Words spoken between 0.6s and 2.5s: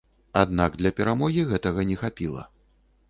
для перамогі гэтага не хапіла.